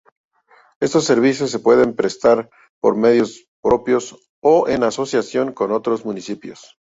[0.79, 6.75] Estos servicios se pueden prestar por medios propios o en asociación con otros municipios.